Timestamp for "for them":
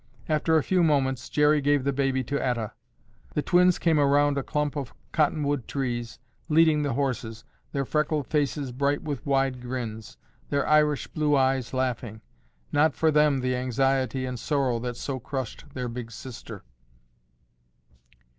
12.95-13.41